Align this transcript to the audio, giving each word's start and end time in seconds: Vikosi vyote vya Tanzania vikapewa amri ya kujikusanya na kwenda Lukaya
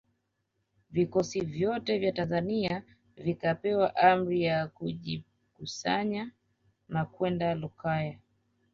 Vikosi 0.91 1.41
vyote 1.45 1.97
vya 1.99 2.11
Tanzania 2.11 2.83
vikapewa 3.15 3.95
amri 3.95 4.41
ya 4.43 4.67
kujikusanya 4.67 6.31
na 6.89 7.05
kwenda 7.05 7.55
Lukaya 7.55 8.17